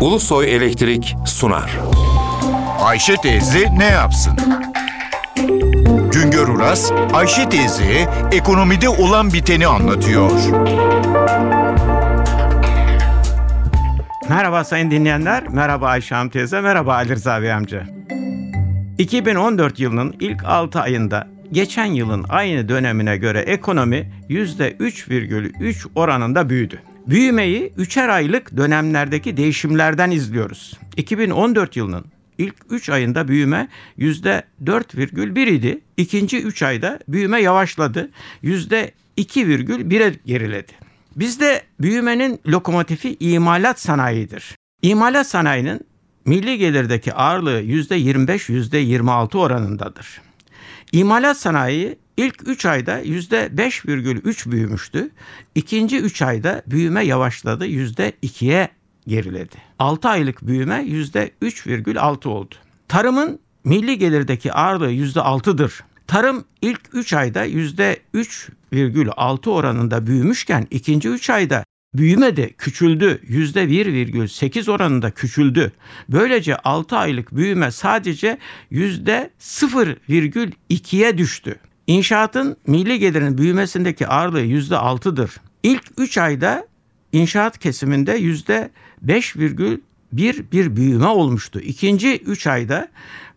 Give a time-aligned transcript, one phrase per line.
[0.00, 1.78] Ulusoy Elektrik sunar.
[2.80, 4.32] Ayşe teyze ne yapsın?
[6.12, 10.30] Güngör Uras, Ayşe teyze ekonomide olan biteni anlatıyor.
[14.28, 17.86] Merhaba sayın dinleyenler, merhaba Ayşe Hanım teyze, merhaba Ali Rıza Bey amca.
[18.98, 26.82] 2014 yılının ilk 6 ayında geçen yılın aynı dönemine göre ekonomi %3,3 oranında büyüdü.
[27.06, 30.78] Büyümeyi üçer aylık dönemlerdeki değişimlerden izliyoruz.
[30.96, 32.04] 2014 yılının
[32.38, 33.68] ilk 3 ayında büyüme
[33.98, 35.80] %4,1 idi.
[35.96, 38.10] İkinci 3 ayda büyüme yavaşladı.
[38.44, 40.72] %2,1'e geriledi.
[41.16, 44.56] Bizde büyümenin lokomotifi imalat sanayidir.
[44.82, 45.80] İmalat sanayinin
[46.24, 50.20] milli gelirdeki ağırlığı %25-%26 oranındadır.
[50.92, 55.10] İmalat sanayi ilk 3 ayda %5,3 büyümüştü.
[55.54, 58.68] İkinci 3 ayda büyüme yavaşladı %2'ye
[59.06, 59.56] geriledi.
[59.78, 62.54] 6 aylık büyüme %3,6 oldu.
[62.88, 65.84] Tarımın milli gelirdeki ağırlığı %6'dır.
[66.06, 73.20] Tarım ilk 3 ayda %3,6 oranında büyümüşken ikinci 3 ayda büyümedi, küçüldü.
[73.28, 75.72] %1,8 oranında küçüldü.
[76.08, 78.38] Böylece 6 aylık büyüme sadece
[78.72, 81.60] %0,2'ye düştü.
[81.86, 85.30] İnşaatın milli gelirinin büyümesindeki ağırlığı %6'dır.
[85.62, 86.66] İlk 3 ayda
[87.12, 89.80] inşaat kesiminde %5,1
[90.52, 91.60] bir büyüme olmuştu.
[91.60, 92.88] İkinci 3 ayda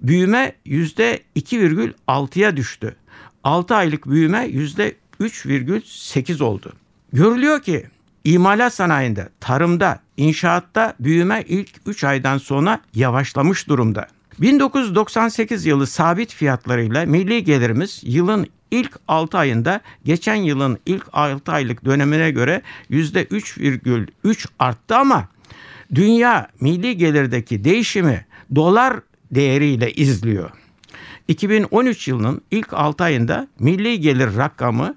[0.00, 2.96] büyüme %2,6'ya düştü.
[3.44, 6.72] 6 aylık büyüme %3,8 oldu.
[7.12, 7.86] Görülüyor ki
[8.24, 14.08] imalat sanayinde, tarımda, inşaatta büyüme ilk 3 aydan sonra yavaşlamış durumda.
[14.40, 21.84] 1998 yılı sabit fiyatlarıyla milli gelirimiz yılın ilk 6 ayında geçen yılın ilk 6 aylık
[21.84, 25.28] dönemine göre %3,3 arttı ama
[25.94, 30.50] dünya milli gelirdeki değişimi dolar değeriyle izliyor.
[31.28, 34.94] 2013 yılının ilk 6 ayında milli gelir rakamı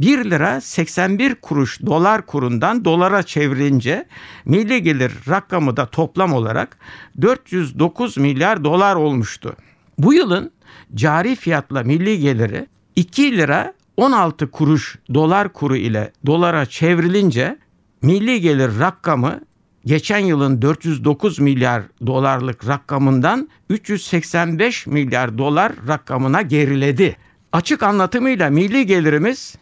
[0.00, 4.06] 1 lira 81 kuruş dolar kurundan dolara çevirince
[4.44, 6.78] milli gelir rakamı da toplam olarak
[7.22, 9.56] 409 milyar dolar olmuştu.
[9.98, 10.50] Bu yılın
[10.94, 12.66] cari fiyatla milli geliri
[12.96, 17.58] 2 lira 16 kuruş dolar kuru ile dolara çevrilince
[18.02, 19.40] milli gelir rakamı
[19.86, 27.16] geçen yılın 409 milyar dolarlık rakamından 385 milyar dolar rakamına geriledi.
[27.52, 29.56] Açık anlatımıyla milli gelirimiz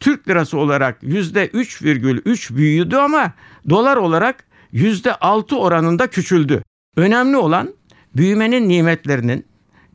[0.00, 3.32] Türk lirası olarak %3,3 büyüdü ama
[3.70, 6.62] dolar olarak %6 oranında küçüldü.
[6.96, 7.74] Önemli olan
[8.16, 9.46] büyümenin nimetlerinin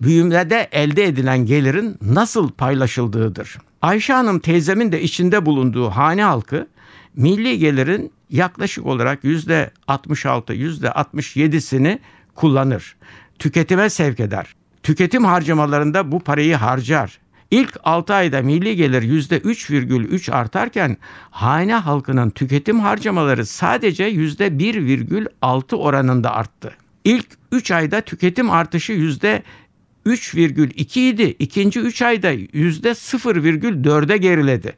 [0.02, 3.58] büyümede elde edilen gelirin nasıl paylaşıldığıdır.
[3.81, 6.68] Ayşe Hanım teyzemin de içinde bulunduğu hane halkı
[7.16, 12.00] milli gelirin yaklaşık olarak %66, %67'sini
[12.36, 12.96] kullanır.
[13.40, 14.56] Tüketime sevk eder.
[14.84, 17.19] Tüketim harcamalarında bu parayı harcar.
[17.53, 20.97] İlk 6 ayda milli gelir %3,3 artarken
[21.31, 26.74] hane halkının tüketim harcamaları sadece %1,6 oranında arttı.
[27.03, 31.36] İlk 3 ayda tüketim artışı %3,2 idi.
[31.40, 34.75] İkinci 3 ayda %0,4'e geriledi.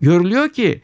[0.00, 0.82] Görülüyor ki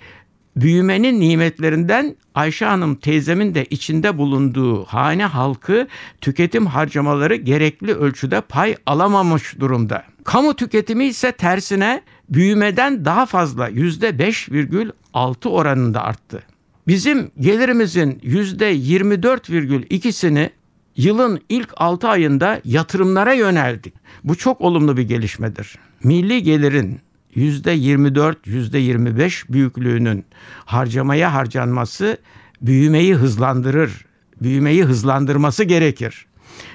[0.56, 5.86] büyümenin nimetlerinden Ayşe Hanım teyzemin de içinde bulunduğu hane halkı
[6.20, 10.04] tüketim harcamaları gerekli ölçüde pay alamamış durumda.
[10.24, 16.42] Kamu tüketimi ise tersine büyümeden daha fazla %5,6 oranında arttı.
[16.86, 20.50] Bizim gelirimizin %24,2'sini
[20.96, 23.94] yılın ilk 6 ayında yatırımlara yöneldik.
[24.24, 25.78] Bu çok olumlu bir gelişmedir.
[26.04, 27.00] Milli gelirin
[27.36, 30.24] %24, %25 büyüklüğünün
[30.64, 32.18] harcamaya harcanması
[32.62, 34.04] büyümeyi hızlandırır.
[34.42, 36.26] Büyümeyi hızlandırması gerekir.